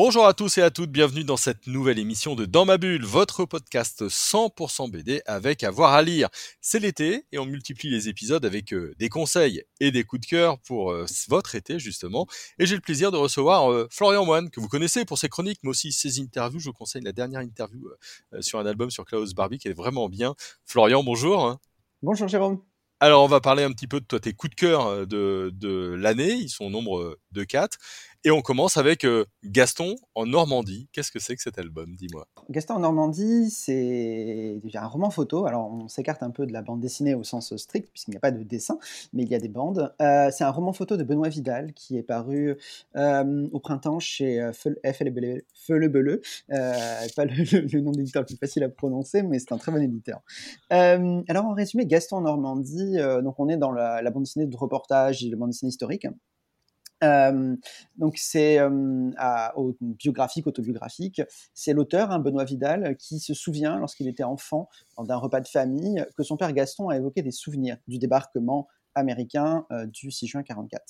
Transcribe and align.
Bonjour 0.00 0.26
à 0.26 0.32
tous 0.32 0.58
et 0.58 0.62
à 0.62 0.70
toutes, 0.70 0.92
bienvenue 0.92 1.24
dans 1.24 1.36
cette 1.36 1.66
nouvelle 1.66 1.98
émission 1.98 2.36
de 2.36 2.44
Dans 2.44 2.64
ma 2.64 2.78
bulle, 2.78 3.04
votre 3.04 3.44
podcast 3.46 4.06
100% 4.06 4.92
BD 4.92 5.22
avec 5.26 5.64
avoir 5.64 5.92
à 5.92 6.02
lire. 6.02 6.28
C'est 6.60 6.78
l'été 6.78 7.24
et 7.32 7.38
on 7.40 7.46
multiplie 7.46 7.90
les 7.90 8.08
épisodes 8.08 8.44
avec 8.44 8.72
euh, 8.72 8.94
des 9.00 9.08
conseils 9.08 9.64
et 9.80 9.90
des 9.90 10.04
coups 10.04 10.20
de 10.20 10.26
cœur 10.26 10.60
pour 10.60 10.92
euh, 10.92 11.04
votre 11.26 11.56
été 11.56 11.80
justement. 11.80 12.28
Et 12.60 12.66
j'ai 12.66 12.76
le 12.76 12.80
plaisir 12.80 13.10
de 13.10 13.16
recevoir 13.16 13.72
euh, 13.72 13.88
Florian 13.90 14.24
Moine, 14.24 14.50
que 14.50 14.60
vous 14.60 14.68
connaissez 14.68 15.04
pour 15.04 15.18
ses 15.18 15.28
chroniques, 15.28 15.58
mais 15.64 15.70
aussi 15.70 15.90
ses 15.90 16.20
interviews. 16.20 16.60
Je 16.60 16.66
vous 16.66 16.74
conseille 16.74 17.02
la 17.02 17.10
dernière 17.10 17.40
interview 17.40 17.90
sur 18.38 18.60
un 18.60 18.66
album 18.66 18.92
sur 18.92 19.04
Klaus 19.04 19.34
Barbie 19.34 19.58
qui 19.58 19.66
est 19.66 19.72
vraiment 19.72 20.08
bien. 20.08 20.36
Florian, 20.64 21.02
bonjour. 21.02 21.58
Bonjour 22.02 22.28
Jérôme. 22.28 22.62
Alors 23.00 23.24
on 23.24 23.28
va 23.28 23.40
parler 23.40 23.62
un 23.62 23.70
petit 23.70 23.86
peu 23.86 24.00
de 24.00 24.04
toi, 24.04 24.18
tes 24.18 24.32
coups 24.32 24.50
de 24.50 24.60
cœur 24.60 25.06
de, 25.06 25.52
de 25.54 25.94
l'année, 25.96 26.32
ils 26.32 26.48
sont 26.48 26.64
au 26.64 26.70
nombre 26.70 27.16
de 27.30 27.44
quatre. 27.44 27.78
Et 28.28 28.30
on 28.30 28.42
commence 28.42 28.76
avec 28.76 29.06
euh, 29.06 29.24
Gaston 29.42 29.96
en 30.14 30.26
Normandie. 30.26 30.86
Qu'est-ce 30.92 31.10
que 31.10 31.18
c'est 31.18 31.34
que 31.34 31.40
cet 31.40 31.58
album 31.58 31.96
Dis-moi? 31.96 32.26
Gaston 32.50 32.74
en 32.74 32.80
Normandie, 32.80 33.48
c'est 33.48 34.60
un 34.74 34.86
roman 34.86 35.08
photo. 35.08 35.46
Alors, 35.46 35.72
on 35.72 35.88
s'écarte 35.88 36.22
un 36.22 36.28
peu 36.28 36.44
de 36.44 36.52
la 36.52 36.60
bande 36.60 36.78
dessinée 36.78 37.14
au 37.14 37.24
sens 37.24 37.56
strict, 37.56 37.88
puisqu'il 37.90 38.10
n'y 38.10 38.18
a 38.18 38.20
pas 38.20 38.30
de 38.30 38.42
dessin, 38.42 38.78
mais 39.14 39.22
il 39.22 39.30
y 39.30 39.34
a 39.34 39.38
des 39.38 39.48
bandes. 39.48 39.94
Euh, 40.02 40.28
c'est 40.30 40.44
un 40.44 40.50
roman 40.50 40.74
photo 40.74 40.98
de 40.98 41.04
Benoît 41.04 41.30
Vidal 41.30 41.72
qui 41.72 41.96
est 41.96 42.02
paru 42.02 42.58
euh, 42.96 43.48
au 43.50 43.60
printemps 43.60 43.98
chez 43.98 44.50
Feu 44.52 44.76
le 44.84 45.88
Beleu. 45.88 46.20
pas 46.50 47.24
le, 47.24 47.80
nom 47.80 47.92
d'éditeur 47.92 48.20
le 48.20 48.26
plus 48.26 48.36
facile 48.36 48.62
à 48.62 48.68
prononcer, 48.68 49.22
mais 49.22 49.38
c'est 49.38 49.52
un 49.52 49.56
très 49.56 49.72
bon 49.72 49.80
éditeur. 49.80 50.20
alors, 50.68 51.46
en 51.46 51.54
résumé, 51.54 51.86
Gaston 51.86 52.16
en 52.16 52.20
Normandie, 52.20 52.98
donc 53.22 53.40
on 53.40 53.48
est 53.48 53.56
dans 53.56 53.72
la, 53.72 54.02
la 54.02 54.10
bande 54.10 54.24
dessinée 54.24 54.44
de 54.44 54.56
reportage 54.58 55.24
et 55.24 55.30
la 55.30 55.36
bande 55.36 55.48
dessinée 55.48 55.70
historique 55.70 56.06
donc 57.00 58.16
c'est 58.18 58.58
biographique, 59.80 60.46
autobiographique. 60.46 61.22
C'est 61.54 61.72
l'auteur, 61.72 62.10
hein, 62.10 62.18
Benoît 62.18 62.44
Vidal, 62.44 62.96
qui 62.96 63.20
se 63.20 63.34
souvient, 63.34 63.78
lorsqu'il 63.78 64.08
était 64.08 64.24
enfant, 64.24 64.68
d'un 64.98 65.16
repas 65.16 65.40
de 65.40 65.48
famille, 65.48 66.04
que 66.16 66.22
son 66.22 66.36
père 66.36 66.52
Gaston 66.52 66.88
a 66.88 66.96
évoqué 66.96 67.22
des 67.22 67.30
souvenirs 67.30 67.76
du 67.86 67.98
débarquement 67.98 68.68
américain 68.98 69.66
euh, 69.72 69.86
du 69.86 70.10
6 70.10 70.26
juin 70.26 70.42
44. 70.42 70.82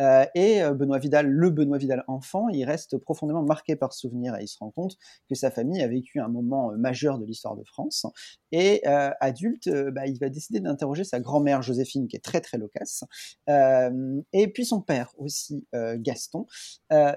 Euh, 0.00 0.26
et 0.34 0.62
euh, 0.62 0.74
Benoît 0.74 0.98
Vidal, 0.98 1.28
le 1.28 1.50
Benoît 1.50 1.78
Vidal 1.78 2.04
enfant, 2.08 2.48
il 2.48 2.64
reste 2.64 2.98
profondément 2.98 3.42
marqué 3.42 3.76
par 3.76 3.92
ce 3.92 4.00
souvenir 4.00 4.36
et 4.36 4.44
il 4.44 4.48
se 4.48 4.58
rend 4.58 4.70
compte 4.70 4.96
que 5.28 5.34
sa 5.34 5.50
famille 5.50 5.82
a 5.82 5.88
vécu 5.88 6.20
un 6.20 6.28
moment 6.28 6.72
majeur 6.76 7.18
de 7.18 7.24
l'histoire 7.24 7.56
de 7.56 7.64
France. 7.64 8.06
Et 8.52 8.84
adulte, 8.86 9.68
bah, 9.92 10.06
il 10.06 10.18
va 10.18 10.28
décider 10.30 10.60
d'interroger 10.60 11.04
sa 11.04 11.20
grand-mère 11.20 11.62
Joséphine, 11.62 12.08
qui 12.08 12.16
est 12.16 12.24
très 12.24 12.40
très 12.40 12.56
loquace, 12.56 13.04
et 13.48 14.48
puis 14.52 14.64
son 14.64 14.80
père 14.80 15.12
aussi, 15.18 15.66
Gaston, 15.74 16.46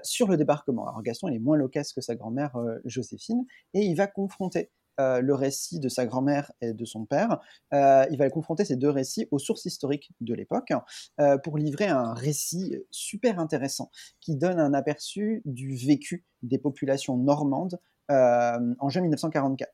sur 0.02 0.28
le 0.28 0.36
débarquement. 0.36 0.86
Alors 0.86 1.02
Gaston, 1.02 1.28
il 1.28 1.36
est 1.36 1.40
moins 1.40 1.56
loquace 1.56 1.92
que 1.92 2.00
sa 2.00 2.14
grand-mère 2.14 2.52
Joséphine, 2.84 3.46
et 3.74 3.80
il 3.80 3.94
va 3.96 4.06
confronter 4.06 4.70
euh, 5.00 5.20
le 5.20 5.34
récit 5.34 5.80
de 5.80 5.88
sa 5.88 6.04
grand-mère 6.04 6.52
et 6.60 6.74
de 6.74 6.84
son 6.84 7.06
père. 7.06 7.38
Euh, 7.72 8.04
il 8.10 8.18
va 8.18 8.28
confronter 8.28 8.64
ces 8.64 8.76
deux 8.76 8.90
récits 8.90 9.26
aux 9.30 9.38
sources 9.38 9.64
historiques 9.64 10.10
de 10.20 10.34
l'époque 10.34 10.72
euh, 11.18 11.38
pour 11.38 11.56
livrer 11.56 11.86
un 11.86 12.12
récit 12.12 12.76
super 12.90 13.38
intéressant 13.38 13.90
qui 14.20 14.36
donne 14.36 14.60
un 14.60 14.74
aperçu 14.74 15.40
du 15.46 15.74
vécu 15.76 16.24
des 16.42 16.58
populations 16.58 17.16
normandes 17.16 17.78
euh, 18.10 18.74
en 18.78 18.88
juin 18.88 19.02
1944. 19.02 19.70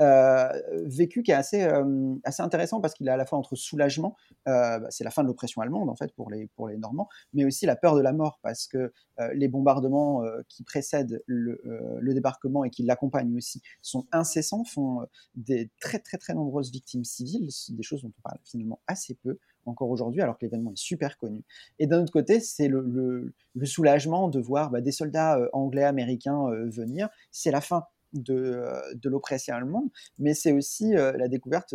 Euh, 0.00 0.48
vécu 0.84 1.22
qui 1.22 1.30
est 1.30 1.34
assez, 1.34 1.62
euh, 1.62 2.14
assez 2.24 2.42
intéressant 2.42 2.80
parce 2.80 2.94
qu'il 2.94 3.08
est 3.08 3.10
à 3.10 3.16
la 3.16 3.26
fois 3.26 3.38
entre 3.38 3.56
soulagement, 3.56 4.16
bah, 4.46 4.80
c'est 4.90 5.04
la 5.04 5.10
fin 5.10 5.22
de 5.22 5.28
l'oppression 5.28 5.62
allemande 5.62 5.88
en 5.88 5.96
fait 5.96 6.12
pour 6.14 6.30
les, 6.30 6.48
pour 6.56 6.68
les 6.68 6.76
Normands, 6.76 7.08
mais 7.32 7.44
aussi 7.44 7.66
la 7.66 7.76
peur 7.76 7.94
de 7.94 8.00
la 8.00 8.12
mort 8.12 8.38
parce 8.42 8.66
que 8.66 8.92
les 9.34 9.48
bombardements 9.48 10.22
qui 10.48 10.64
précèdent 10.64 11.22
le, 11.26 11.60
le, 12.00 12.14
débarquement 12.14 12.64
et 12.64 12.70
qui 12.70 12.82
l'accompagnent 12.84 13.36
aussi 13.36 13.60
sont 13.82 14.06
incessants, 14.12 14.64
font 14.64 15.06
des 15.34 15.70
très 15.78 15.98
très 15.98 16.16
très 16.16 16.32
nombreuses 16.32 16.72
victimes 16.72 17.04
civiles, 17.04 17.50
des 17.70 17.82
choses 17.82 18.02
dont 18.02 18.12
on 18.18 18.22
parle 18.22 18.38
finalement 18.44 18.80
assez 18.86 19.14
peu 19.14 19.38
encore 19.66 19.90
aujourd'hui, 19.90 20.22
alors 20.22 20.38
que 20.38 20.44
l'événement 20.44 20.72
est 20.72 20.78
super 20.78 21.16
connu. 21.18 21.42
Et 21.78 21.86
d'un 21.86 22.02
autre 22.02 22.12
côté, 22.12 22.40
c'est 22.40 22.68
le, 22.68 23.32
soulagement 23.64 24.28
de 24.28 24.40
voir 24.40 24.70
bah, 24.70 24.80
des 24.80 24.92
soldats 24.92 25.38
euh, 25.38 25.48
anglais, 25.52 25.84
américains 25.84 26.46
euh, 26.48 26.68
venir. 26.68 27.08
C'est 27.30 27.50
la 27.50 27.60
fin 27.60 27.84
de, 28.12 28.34
euh, 28.34 28.80
de 28.94 29.08
l'oppression 29.08 29.54
allemande, 29.54 29.88
mais 30.18 30.34
c'est 30.34 30.52
aussi 30.52 30.92
la 30.92 31.28
découverte 31.28 31.74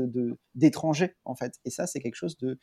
d'étrangers, 0.53 1.16
en 1.24 1.35
fait. 1.35 1.53
Et 1.63 1.69
ça, 1.69 1.88
c'est 1.88 2.00
quelque 2.00 2.16
chose 2.16 2.38
de, 2.38 2.57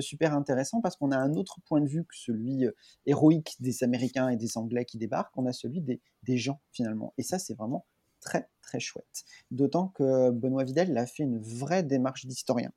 super 0.00 0.32
intéressant 0.32 0.80
parce 0.80 0.96
qu'on 0.96 1.10
a 1.10 1.18
un 1.18 1.34
autre 1.34 1.58
point 1.66 1.80
de 1.80 1.88
vue 1.88 2.04
que 2.04 2.16
celui 2.16 2.66
héroïque 3.04 3.56
des 3.60 3.84
Américains 3.84 4.28
et 4.28 4.36
des 4.36 4.56
Anglais 4.56 4.84
qui 4.84 4.96
débarquent, 4.96 5.36
on 5.36 5.46
a 5.46 5.52
celui 5.52 5.82
des 5.82 6.36
gens, 6.38 6.60
finalement. 6.72 7.12
Et 7.18 7.22
ça, 7.22 7.38
c'est 7.38 7.54
vraiment 7.54 7.84
très 8.20 8.48
très 8.62 8.80
chouette. 8.80 9.24
D'autant 9.50 9.88
que 9.88 10.30
Benoît 10.30 10.64
Vidal 10.64 10.96
a 10.98 11.06
fait 11.06 11.22
une 11.22 11.38
vraie 11.38 11.82
démarche 11.82 12.26
d'historien, 12.26 12.70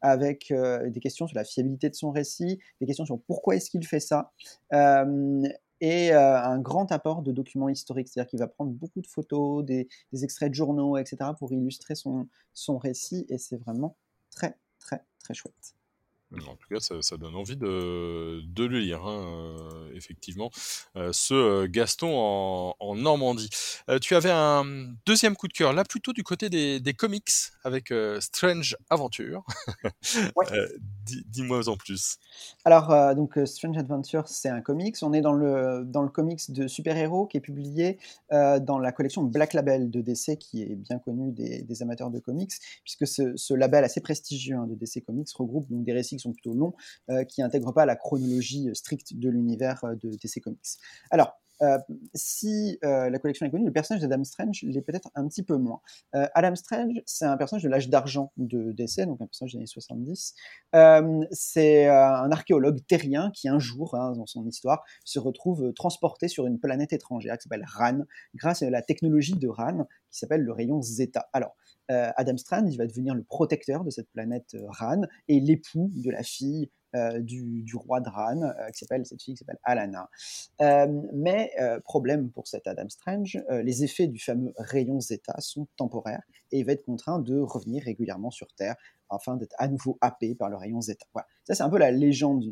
avec 0.00 0.50
euh, 0.50 0.90
des 0.90 1.00
questions 1.00 1.26
sur 1.26 1.36
la 1.36 1.44
fiabilité 1.44 1.88
de 1.88 1.94
son 1.94 2.10
récit, 2.10 2.58
des 2.80 2.86
questions 2.86 3.06
sur 3.06 3.20
pourquoi 3.22 3.56
est-ce 3.56 3.70
qu'il 3.70 3.86
fait 3.86 4.00
ça, 4.00 4.32
euh, 4.74 5.48
et 5.80 6.12
euh, 6.12 6.42
un 6.42 6.58
grand 6.58 6.90
apport 6.92 7.22
de 7.22 7.32
documents 7.32 7.68
historiques, 7.68 8.08
c'est-à-dire 8.08 8.28
qu'il 8.28 8.40
va 8.40 8.48
prendre 8.48 8.72
beaucoup 8.72 9.00
de 9.00 9.06
photos, 9.06 9.64
des, 9.64 9.88
des, 10.12 10.24
extraits 10.24 10.50
de 10.50 10.54
journaux, 10.54 10.96
etc., 10.96 11.30
pour 11.38 11.52
illustrer 11.52 11.94
son, 11.94 12.28
son 12.52 12.78
récit, 12.78 13.26
et 13.28 13.38
c'est 13.38 13.56
vraiment 13.56 13.96
très 14.30 14.56
très 14.78 15.04
très 15.18 15.34
chouette. 15.34 15.77
En 16.46 16.56
tout 16.56 16.68
cas, 16.68 16.78
ça, 16.80 17.16
donne 17.16 17.34
envie 17.34 17.56
de, 17.56 18.42
de 18.44 18.64
le 18.64 18.78
lire, 18.78 19.02
hein, 19.06 19.24
euh, 19.24 19.90
effectivement. 19.94 20.50
Euh, 20.96 21.10
ce 21.12 21.32
euh, 21.32 21.66
Gaston 21.68 22.74
en, 22.78 22.94
Normandie. 22.96 23.48
tu 24.02 24.14
avais 24.14 24.30
un 24.30 24.64
deuxième 25.06 25.36
coup 25.36 25.48
de 25.48 25.52
cœur, 25.52 25.72
là 25.72 25.84
plutôt 25.84 26.12
du 26.12 26.22
côté 26.22 26.50
des, 26.50 26.80
des 26.80 26.94
comics, 26.94 27.30
avec 27.64 27.92
Strange 28.20 28.76
Adventure. 28.90 29.44
Dis-moi 31.26 31.68
en 31.68 31.76
plus. 31.76 32.18
Alors, 32.64 33.14
donc 33.14 33.38
Strange 33.44 33.76
Adventure, 33.78 34.28
c'est 34.28 34.48
un 34.48 34.60
comics. 34.60 34.96
On 35.02 35.12
est 35.12 35.20
dans 35.20 35.32
le, 35.32 36.08
comics 36.12 36.50
de 36.50 36.68
super-héros 36.68 37.26
qui 37.26 37.36
est 37.36 37.40
publié 37.40 37.98
dans 38.30 38.78
la 38.78 38.92
collection 38.92 39.22
Black 39.22 39.52
Label 39.54 39.90
de 39.90 40.00
DC, 40.00 40.38
qui 40.38 40.62
est 40.62 40.74
bien 40.74 40.98
connu 40.98 41.32
des, 41.32 41.82
amateurs 41.82 42.10
de 42.10 42.18
comics, 42.18 42.52
puisque 42.84 43.06
ce, 43.06 43.54
label 43.54 43.84
assez 43.84 44.00
prestigieux 44.00 44.56
hein, 44.56 44.66
de 44.66 44.74
DC 44.74 45.04
Comics 45.04 45.28
regroupe 45.32 45.68
donc 45.70 45.84
des 45.84 45.92
récits 45.92 46.16
qui 46.16 46.22
sont 46.22 46.32
plutôt 46.32 46.54
longs, 46.54 46.74
euh, 47.10 47.24
qui 47.24 47.40
n'intègrent 47.40 47.72
pas 47.72 47.86
la 47.86 47.96
chronologie 47.96 48.68
euh, 48.68 48.74
stricte 48.74 49.14
de 49.14 49.28
l'univers 49.28 49.84
euh, 49.84 49.94
de 49.94 50.10
DC 50.10 50.40
Comics. 50.42 50.78
Alors, 51.10 51.40
si 52.14 52.78
la 52.82 53.18
collection 53.18 53.46
est 53.46 53.50
connue, 53.50 53.66
le 53.66 53.72
personnage 53.72 54.02
d'Adam 54.02 54.24
Strange 54.24 54.62
l'est 54.62 54.82
peut-être 54.82 55.10
un 55.14 55.26
petit 55.28 55.42
peu 55.42 55.56
moins. 55.56 55.80
Adam 56.12 56.54
Strange, 56.54 57.00
c'est 57.06 57.24
un 57.24 57.36
personnage 57.36 57.62
de 57.62 57.68
l'âge 57.68 57.88
d'argent 57.88 58.32
de 58.36 58.72
DC, 58.72 59.06
donc 59.06 59.20
un 59.20 59.26
personnage 59.26 59.52
des 59.52 59.58
années 59.58 59.66
70. 59.66 60.34
c'est 61.32 61.86
un 61.86 62.30
archéologue 62.30 62.80
terrien 62.86 63.30
qui, 63.32 63.48
un 63.48 63.58
jour, 63.58 63.94
hein, 63.94 64.12
dans 64.12 64.26
son 64.26 64.46
histoire, 64.46 64.84
se 65.04 65.18
retrouve 65.18 65.72
transporté 65.72 66.28
sur 66.28 66.46
une 66.46 66.58
planète 66.58 66.92
étrangère 66.92 67.36
qui 67.36 67.44
s'appelle 67.44 67.66
Ran, 67.66 68.00
grâce 68.34 68.62
à 68.62 68.70
la 68.70 68.82
technologie 68.82 69.36
de 69.36 69.48
Ran, 69.48 69.86
qui 70.10 70.18
s'appelle 70.18 70.42
le 70.42 70.52
rayon 70.52 70.80
Zeta. 70.82 71.28
Alors, 71.32 71.56
euh, 71.90 72.10
Adam 72.16 72.36
Strand, 72.36 72.66
il 72.66 72.76
va 72.76 72.86
devenir 72.86 73.14
le 73.14 73.22
protecteur 73.22 73.84
de 73.84 73.90
cette 73.90 74.10
planète 74.10 74.54
euh, 74.54 74.66
Ran 74.68 75.02
et 75.28 75.40
l'époux 75.40 75.90
de 75.94 76.10
la 76.10 76.22
fille 76.22 76.70
euh, 76.94 77.20
du, 77.20 77.64
roi 77.74 78.00
de 78.00 78.08
Ran, 78.08 78.52
qui 78.72 78.78
s'appelle 78.78 79.04
cette 79.06 79.22
fille 79.22 79.34
qui 79.34 79.38
s'appelle 79.38 79.60
Alana. 79.64 80.08
mais 81.12 81.52
problème 81.84 82.30
pour 82.30 82.46
cet 82.46 82.66
Adam 82.66 82.88
Strange, 82.88 83.38
les 83.50 83.84
effets 83.84 84.06
du 84.06 84.18
fameux 84.18 84.52
rayon 84.56 85.00
Zeta 85.00 85.34
sont 85.38 85.66
temporaires 85.76 86.22
et 86.52 86.64
va 86.64 86.72
être 86.72 86.84
contraint 86.84 87.18
de 87.18 87.38
revenir 87.38 87.82
régulièrement 87.84 88.30
sur 88.30 88.48
Terre 88.54 88.76
afin 89.10 89.36
d'être 89.36 89.54
à 89.58 89.68
nouveau 89.68 89.98
happé 90.00 90.34
par 90.34 90.50
le 90.50 90.56
rayon 90.56 90.80
Zeta. 90.80 91.06
Voilà. 91.14 91.26
Ça, 91.44 91.54
c'est 91.54 91.62
un 91.62 91.70
peu 91.70 91.78
la 91.78 91.90
légende 91.90 92.44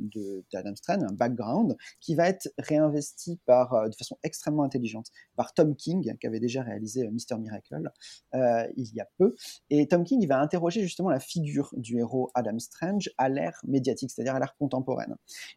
d'Adam 0.53 0.75
Strand, 0.75 1.03
un 1.03 1.13
background 1.13 1.77
qui 2.01 2.15
va 2.15 2.29
être 2.29 2.49
réinvesti 2.57 3.39
par, 3.45 3.75
euh, 3.75 3.89
de 3.89 3.95
façon 3.95 4.17
extrêmement 4.23 4.63
intelligente 4.63 5.09
par 5.37 5.53
Tom 5.53 5.77
King, 5.77 6.17
qui 6.19 6.27
avait 6.27 6.41
déjà 6.41 6.63
réalisé 6.63 7.07
euh, 7.07 7.11
Mister 7.11 7.37
Miracle 7.37 7.91
euh, 8.35 8.67
il 8.77 8.95
y 8.95 9.01
a 9.01 9.07
peu. 9.19 9.35
Et 9.69 9.87
Tom 9.87 10.03
King, 10.05 10.23
il 10.23 10.29
va 10.29 10.41
interroger 10.41 10.81
justement 10.81 11.11
la 11.11 11.21
figure 11.21 11.75
du 11.77 11.99
héros 11.99 12.31
Adam 12.35 12.59
Strange 12.59 13.11
à 13.19 13.29
l'ère 13.29 13.61
médiatique, 13.67 14.11
c'est-à-dire 14.11 14.35
à 14.35 14.39
l'ère 14.39 14.57
contemporaine. 14.57 15.15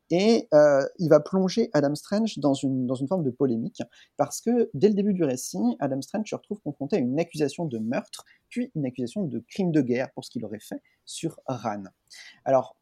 Et 0.09 0.49
il 0.97 1.09
va 1.09 1.19
plonger 1.19 1.69
Adam 1.73 1.95
Strange 1.95 2.39
dans 2.39 2.53
une 2.53 3.07
forme 3.07 3.23
de 3.23 3.29
polémique, 3.29 3.81
parce 4.17 4.41
que 4.41 4.69
dès 4.73 4.89
le 4.89 4.95
début 4.95 5.13
du 5.13 5.23
récit, 5.23 5.57
Adam 5.79 6.01
Strange 6.01 6.29
se 6.29 6.35
retrouve 6.35 6.59
confronté 6.61 6.97
à 6.97 6.99
une 6.99 7.19
accusation 7.19 7.65
de 7.65 7.77
meurtre, 7.77 8.25
puis 8.49 8.71
une 8.75 8.85
accusation 8.85 9.23
de 9.23 9.43
crime 9.47 9.71
de 9.71 9.81
guerre 9.81 10.11
pour 10.11 10.25
ce 10.25 10.31
qu'il 10.31 10.43
aurait 10.45 10.59
fait 10.59 10.81
sur 11.05 11.39
Ran. 11.47 11.83
Alors, 12.45 12.78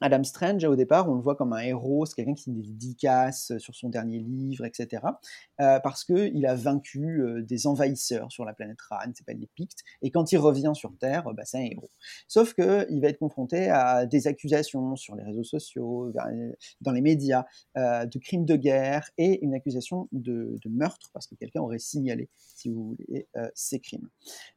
Adam 0.00 0.22
Strange, 0.24 0.64
au 0.64 0.76
départ, 0.76 1.08
on 1.08 1.14
le 1.14 1.20
voit 1.20 1.36
comme 1.36 1.52
un 1.52 1.60
héros, 1.60 2.06
c'est 2.06 2.14
quelqu'un 2.14 2.34
qui 2.34 2.44
fait 2.44 2.50
des 2.52 2.62
dédicaces 2.62 3.52
sur 3.58 3.74
son 3.74 3.88
dernier 3.88 4.18
livre, 4.18 4.64
etc. 4.64 5.02
Euh, 5.60 5.80
parce 5.80 6.04
qu'il 6.04 6.46
a 6.46 6.54
vaincu 6.54 7.20
euh, 7.20 7.42
des 7.42 7.66
envahisseurs 7.66 8.30
sur 8.30 8.44
la 8.44 8.52
planète 8.52 8.80
Ran, 8.88 9.10
pas 9.26 9.32
les 9.32 9.48
Pictes, 9.54 9.82
et 10.02 10.10
quand 10.10 10.32
il 10.32 10.38
revient 10.38 10.72
sur 10.74 10.96
Terre, 10.98 11.24
bah, 11.34 11.44
c'est 11.44 11.58
un 11.58 11.62
héros. 11.62 11.90
Sauf 12.28 12.54
qu'il 12.54 13.00
va 13.00 13.08
être 13.08 13.18
confronté 13.18 13.70
à 13.70 14.06
des 14.06 14.26
accusations 14.26 14.96
sur 14.96 15.16
les 15.16 15.24
réseaux 15.24 15.44
sociaux, 15.44 16.12
dans 16.80 16.92
les 16.92 17.00
médias, 17.00 17.44
euh, 17.76 18.06
de 18.06 18.18
crimes 18.18 18.44
de 18.44 18.56
guerre 18.56 19.10
et 19.18 19.44
une 19.44 19.54
accusation 19.54 20.08
de, 20.12 20.58
de 20.62 20.68
meurtre, 20.68 21.10
parce 21.12 21.26
que 21.26 21.34
quelqu'un 21.34 21.60
aurait 21.60 21.78
signalé, 21.78 22.28
si 22.36 22.70
vous 22.70 22.96
voulez, 22.96 23.28
euh, 23.36 23.48
ces 23.54 23.80
crimes. 23.80 24.08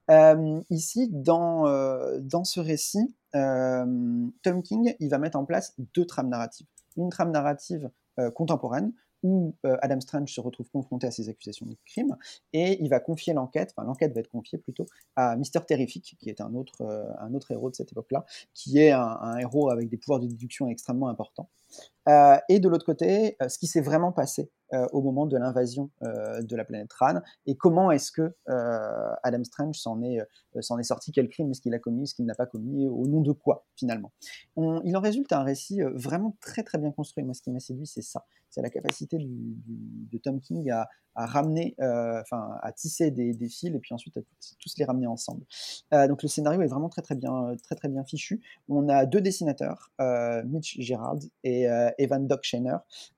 Euh, 0.10 0.62
ici, 0.70 1.10
dans, 1.12 1.68
euh, 1.68 2.20
dans 2.20 2.44
ce 2.44 2.60
récit, 2.60 3.14
Tom 3.34 4.64
King, 4.64 4.96
il 5.00 5.10
va 5.10 5.18
mettre 5.18 5.38
en 5.38 5.46
place 5.46 5.76
deux 5.94 6.06
trames 6.06 6.30
narratives. 6.30 6.68
Une 6.98 7.10
trame 7.10 7.32
narrative 7.32 7.90
contemporaine, 8.36 8.94
où 9.24 9.56
Adam 9.64 10.00
Strange 10.02 10.34
se 10.34 10.42
retrouve 10.42 10.70
confronté 10.70 11.08
à 11.08 11.12
ces 11.12 11.30
accusations 11.30 11.66
de 11.66 11.78
crime, 11.86 12.18
et 12.54 12.82
il 12.84 12.90
va 12.90 13.00
confier 13.00 13.34
l'enquête, 13.34 13.74
enfin 13.76 13.86
l'enquête 13.86 14.14
va 14.14 14.20
être 14.20 14.30
confiée 14.30 14.58
plutôt 14.58 14.86
à 15.16 15.36
Mister 15.36 15.60
Terrific, 15.66 16.18
qui 16.20 16.30
est 16.30 16.42
un 16.42 16.54
autre, 16.56 16.84
un 17.20 17.34
autre 17.34 17.52
héros 17.52 17.70
de 17.70 17.76
cette 17.76 17.92
époque-là, 17.92 18.26
qui 18.54 18.80
est 18.80 18.92
un, 18.92 19.38
héros 19.38 19.70
avec 19.70 19.90
des 19.90 19.98
pouvoirs 19.98 20.20
de 20.20 20.28
déduction 20.28 20.68
extrêmement 20.68 21.08
importants. 21.08 21.50
Euh, 22.10 22.38
et 22.50 22.60
de 22.60 22.68
l'autre 22.68 22.86
côté, 22.86 23.38
ce 23.48 23.58
qui 23.58 23.68
s'est 23.68 23.82
vraiment 23.82 24.12
passé 24.12 24.52
euh, 24.74 24.88
au 24.94 25.02
moment 25.02 25.26
de 25.26 25.38
l'invasion 25.38 25.92
euh, 26.04 26.42
de 26.42 26.56
la 26.56 26.64
planète 26.64 26.92
Ran 26.94 27.20
et 27.46 27.56
comment 27.56 27.92
est-ce 27.92 28.12
que 28.12 28.34
Adam 29.24 29.44
Strange 29.44 29.76
s'en 29.76 30.02
est, 30.02 30.84
sorti, 30.84 31.12
quel 31.12 31.28
crime 31.30 31.52
est-ce 31.52 31.62
qu'il 31.62 31.74
a 31.74 31.80
commis, 31.80 32.08
ce 32.08 32.16
qu'il 32.16 32.26
n'a 32.26 32.36
pas 32.36 32.46
commis, 32.46 32.88
au 32.88 33.08
nom 33.08 33.22
de 33.22 33.32
quoi 33.32 33.66
finalement. 33.76 34.12
Il 34.58 34.96
en 34.96 35.02
résulte 35.02 35.32
un 35.34 35.44
récit 35.44 35.82
vraiment 35.94 36.38
très 36.42 36.64
très 36.64 36.78
bien 36.78 36.92
construit. 36.92 37.24
Moi, 37.24 37.34
ce 37.34 37.42
qui 37.42 37.52
m'a 37.52 37.60
séduit, 37.60 37.88
c'est 37.88 38.02
ça, 38.02 38.26
c'est 38.50 38.62
la 38.62 38.70
capacité 38.70 39.18
de 39.20 40.18
Tom 40.18 40.40
King 40.40 40.72
à, 40.72 40.88
ramener, 41.16 41.76
enfin 41.80 42.58
à 42.62 42.72
tisser 42.72 43.12
des, 43.12 43.34
des, 43.34 43.50
fils 43.50 43.76
et 43.76 43.80
puis 43.80 43.94
ensuite 43.94 44.16
à 44.18 44.22
tous 44.60 44.74
les 44.78 44.86
ramener 44.86 45.08
ensemble. 45.08 45.44
donc 45.92 46.24
le 46.24 46.30
scénario 46.30 46.62
est 46.62 46.68
vraiment 46.68 46.90
très 46.90 47.02
très 47.02 47.16
bien, 47.16 47.56
très 47.64 47.76
très 47.76 47.90
bien 47.90 48.04
fichu. 48.06 48.42
On 48.70 48.88
a 48.88 49.06
deux 49.06 49.22
dessinateurs, 49.22 49.92
Mitch 50.46 50.80
Gerard 50.80 51.20
et 51.44 51.68
Evan 52.02 52.28
Doc 52.28 52.42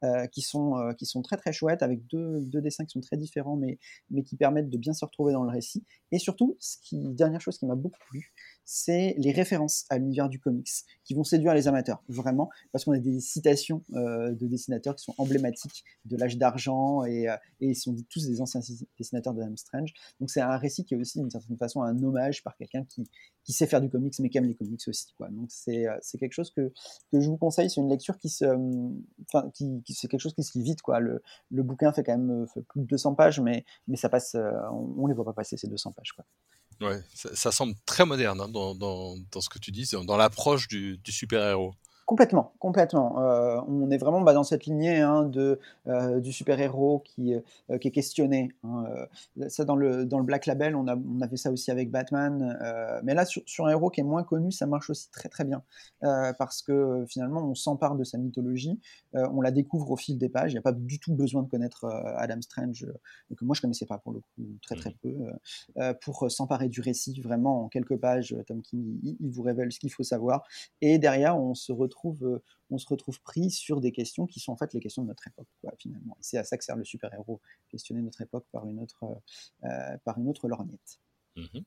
euh, 0.03 0.27
qui, 0.27 0.41
sont, 0.41 0.77
euh, 0.77 0.93
qui 0.93 1.05
sont 1.05 1.21
très 1.21 1.37
très 1.37 1.53
chouettes, 1.53 1.81
avec 1.81 2.05
deux, 2.07 2.41
deux, 2.41 2.61
dessins 2.61 2.85
qui 2.85 2.91
sont 2.91 3.01
très 3.01 3.17
différents, 3.17 3.55
mais, 3.55 3.79
mais 4.09 4.23
qui 4.23 4.35
permettent 4.35 4.69
de 4.69 4.77
bien 4.77 4.93
se 4.93 5.05
retrouver 5.05 5.33
dans 5.33 5.43
le 5.43 5.49
récit. 5.49 5.83
Et 6.11 6.19
surtout, 6.19 6.57
dernière 6.91 7.41
chose 7.41 7.57
qui 7.57 7.65
m'a 7.65 7.75
beaucoup 7.75 7.99
plu, 8.09 8.33
c'est 8.65 9.15
les 9.17 9.31
références 9.31 9.85
à 9.89 9.97
l'univers 9.97 10.29
du 10.29 10.39
comics 10.39 10.69
qui 11.03 11.13
vont 11.13 11.23
séduire 11.23 11.53
les 11.53 11.67
amateurs, 11.67 12.03
vraiment, 12.07 12.49
parce 12.71 12.85
qu'on 12.85 12.91
a 12.91 12.99
des 12.99 13.19
citations 13.19 13.83
euh, 13.93 14.33
de 14.33 14.47
dessinateurs 14.47 14.95
qui 14.95 15.03
sont 15.03 15.15
emblématiques 15.17 15.83
de 16.05 16.15
l'âge 16.17 16.37
d'argent 16.37 17.03
et, 17.05 17.27
et, 17.59 17.67
ils 17.67 17.75
sont 17.75 17.95
tous 18.09 18.27
des 18.27 18.41
anciens 18.41 18.61
dessinateurs 18.97 19.33
de 19.33 19.41
Adam 19.41 19.57
Strange. 19.57 19.93
Donc 20.19 20.29
c'est 20.29 20.41
un 20.41 20.57
récit 20.57 20.85
qui 20.85 20.93
est 20.93 20.97
aussi 20.97 21.19
d'une 21.19 21.29
certaine 21.29 21.57
façon 21.57 21.81
un 21.81 22.01
hommage 22.03 22.43
par 22.43 22.55
quelqu'un 22.55 22.85
qui, 22.85 23.09
qui 23.43 23.53
sait 23.53 23.67
faire 23.67 23.81
du 23.81 23.89
comics 23.89 24.13
mais 24.19 24.29
qui 24.29 24.37
aime 24.37 24.45
les 24.45 24.55
comics 24.55 24.81
aussi. 24.87 25.13
Quoi. 25.17 25.29
Donc 25.29 25.47
c'est, 25.49 25.85
c'est 26.01 26.17
quelque 26.17 26.33
chose 26.33 26.51
que, 26.51 26.71
que 27.11 27.19
je 27.19 27.29
vous 27.29 27.37
conseille, 27.37 27.69
c'est 27.69 27.81
une 27.81 27.89
lecture 27.89 28.17
qui 28.17 28.29
se, 28.29 28.45
enfin 29.27 29.49
qui, 29.53 29.81
c'est 29.89 30.07
quelque 30.07 30.21
chose 30.21 30.33
qui 30.33 30.43
se 30.43 30.57
lit 30.57 30.63
vite. 30.63 30.81
Quoi. 30.81 30.99
Le, 30.99 31.21
le 31.51 31.63
bouquin 31.63 31.91
fait 31.93 32.03
quand 32.03 32.17
même 32.17 32.47
fait 32.53 32.61
plus 32.61 32.81
de 32.81 32.85
200 32.87 33.15
pages, 33.15 33.39
mais, 33.39 33.65
mais 33.87 33.97
ça 33.97 34.09
passe, 34.09 34.35
on, 34.35 34.95
on 34.97 35.07
les 35.07 35.13
voit 35.13 35.25
pas 35.25 35.33
passer 35.33 35.57
ces 35.57 35.67
200 35.67 35.91
pages. 35.91 36.13
Quoi. 36.13 36.25
Ouais, 36.81 37.01
ça, 37.13 37.51
semble 37.51 37.75
très 37.85 38.05
moderne 38.05 38.41
hein, 38.41 38.49
dans, 38.49 38.75
dans, 38.75 39.41
ce 39.41 39.49
que 39.49 39.59
tu 39.59 39.71
dis, 39.71 39.89
dans, 40.05 40.17
l'approche 40.17 40.67
du, 40.67 40.97
du 40.97 41.11
super-héros. 41.11 41.73
Complètement, 42.05 42.53
complètement. 42.59 43.21
Euh, 43.21 43.61
on 43.65 43.89
est 43.89 43.97
vraiment 43.97 44.19
bah, 44.19 44.33
dans 44.33 44.43
cette 44.43 44.65
lignée 44.65 44.99
hein, 44.99 45.23
de, 45.23 45.59
euh, 45.87 46.19
du 46.19 46.33
super-héros 46.33 46.99
qui, 46.99 47.33
euh, 47.33 47.77
qui 47.77 47.87
est 47.87 47.91
questionné. 47.91 48.51
Hein. 48.63 48.83
Ça, 49.47 49.63
dans 49.63 49.77
le, 49.77 50.05
dans 50.05 50.19
le 50.19 50.25
Black 50.25 50.45
Label, 50.45 50.75
on 50.75 50.87
a, 50.87 50.97
on 50.97 51.21
a 51.21 51.29
fait 51.29 51.37
ça 51.37 51.49
aussi 51.49 51.71
avec 51.71 51.91
Batman. 51.91 52.59
Mais 53.03 53.13
là, 53.13 53.25
sur, 53.25 53.41
sur, 53.45 53.67
un 53.67 53.69
héros 53.69 53.89
qui 53.89 54.01
est 54.01 54.03
moins 54.03 54.23
connu, 54.23 54.51
ça 54.51 54.65
marche 54.65 54.89
aussi 54.89 55.09
très 55.11 55.29
très 55.29 55.45
bien. 55.45 55.63
Parce 56.01 56.61
que 56.61 57.05
finalement, 57.07 57.41
on 57.47 57.55
s'empare 57.55 57.95
de 57.95 58.03
sa 58.03 58.17
mythologie, 58.17 58.79
on 59.13 59.39
la 59.39 59.51
découvre 59.51 59.91
au 59.91 59.95
fil 59.95 60.17
des 60.17 60.29
pages. 60.29 60.51
Il 60.51 60.55
n'y 60.55 60.59
a 60.59 60.63
pas 60.63 60.73
du 60.73 60.99
tout 60.99 61.13
besoin 61.13 61.43
de 61.43 61.47
connaître 61.47 61.85
Adam 62.17 62.41
Strange, 62.41 62.85
que 63.35 63.45
moi 63.45 63.55
je 63.55 63.59
ne 63.59 63.63
connaissais 63.63 63.85
pas 63.85 63.97
pour 63.97 64.11
le 64.11 64.19
coup, 64.19 64.57
très 64.61 64.75
très 64.75 64.95
peu, 65.01 65.13
pour 66.01 66.29
s'emparer 66.29 66.67
du 66.67 66.81
récit. 66.81 67.19
Vraiment, 67.21 67.65
en 67.65 67.69
quelques 67.69 67.97
pages, 67.97 68.35
Tom 68.47 68.61
King, 68.61 68.99
il, 69.03 69.15
il 69.19 69.31
vous 69.31 69.43
révèle 69.43 69.71
ce 69.71 69.79
qu'il 69.79 69.91
faut 69.91 70.03
savoir. 70.03 70.43
Et 70.81 70.97
derrière, 70.97 71.39
on 71.39 71.53
se 71.55 71.71
retrouve 71.71 71.92
retrouve, 71.93 72.41
on 72.69 72.77
se 72.77 72.87
retrouve 72.87 73.21
pris 73.21 73.51
sur 73.51 73.81
des 73.81 73.91
questions 73.91 74.25
qui 74.25 74.39
sont 74.39 74.51
en 74.51 74.57
fait 74.57 74.73
les 74.73 74.79
questions 74.79 75.03
de 75.03 75.07
notre 75.07 75.27
époque, 75.27 75.47
finalement. 75.79 76.17
C'est 76.21 76.37
à 76.37 76.43
ça 76.43 76.57
que 76.57 76.63
sert 76.63 76.75
le 76.75 76.83
super-héros, 76.83 77.41
questionner 77.69 78.01
notre 78.01 78.21
époque 78.21 78.45
par 78.51 78.65
une 78.65 78.79
autre, 78.79 79.03
euh, 79.63 79.97
par 80.03 80.17
une 80.17 80.27
autre 80.27 80.47
lorgnette. 80.47 80.99
Mmh 81.35 81.59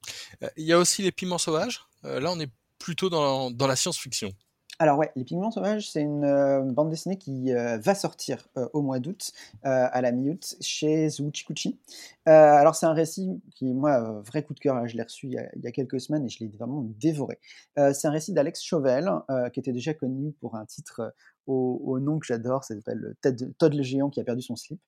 Il 0.57 0.65
y 0.65 0.73
a 0.73 0.79
aussi 0.79 1.03
les 1.03 1.13
piments 1.13 1.39
sauvages. 1.39 1.85
Euh, 2.05 2.21
là, 2.21 2.31
on 2.33 2.41
est 2.41 2.51
plutôt 2.79 3.09
dans, 3.09 3.51
dans 3.51 3.67
la 3.67 3.77
science-fiction. 3.77 4.33
Alors 4.79 4.99
ouais, 4.99 5.11
Les 5.17 5.25
Pigments 5.25 5.51
Sauvages, 5.51 5.91
c'est 5.91 6.03
une 6.03 6.25
euh, 6.25 6.61
bande 6.61 6.91
dessinée 6.91 7.17
qui 7.17 7.51
euh, 7.51 7.79
va 7.79 7.95
sortir 7.95 8.47
euh, 8.59 8.69
au 8.75 8.83
mois 8.83 8.99
d'août, 8.99 9.33
à 9.63 10.01
la 10.03 10.13
mi-août, 10.13 10.57
chez 10.61 11.09
Zuchikuchi. 11.09 11.79
alors 12.27 12.75
c'est 12.75 12.87
un 12.87 12.93
récit 12.93 13.41
qui, 13.55 13.73
moi, 13.73 14.21
vrai 14.21 14.43
coup 14.43 14.55
de 14.55 14.61
cœur, 14.61 14.77
hein, 14.77 14.87
je 14.87 14.97
l'ai 14.97 15.03
reçu 15.03 15.27
il 15.27 15.33
y, 15.33 15.39
a, 15.39 15.49
il 15.57 15.65
y, 15.65 15.67
a, 15.67 15.73
quelques 15.73 16.01
semaines 16.01 16.27
et 16.27 16.29
je 16.29 16.41
l'ai 16.41 16.49
vraiment 16.49 16.83
dévoré. 17.01 17.39
c'est 17.77 18.07
un 18.07 18.11
récit 18.11 18.33
d'Alex 18.33 18.63
Chauvel, 18.63 19.11
qui 19.53 19.61
était 19.61 19.73
déjà 19.73 19.95
connu 19.95 20.33
pour 20.41 20.55
un 20.57 20.65
titre 20.67 21.13
au, 21.47 21.81
au, 21.85 21.99
nom 22.01 22.19
que 22.19 22.27
j'adore, 22.27 22.65
ça 22.65 22.75
s'appelle 22.75 23.15
Todd 23.59 23.75
le 23.75 23.83
géant 23.83 24.11
qui 24.11 24.21
a 24.21 24.25
perdu 24.25 24.43
son 24.43 24.57
slip. 24.57 24.81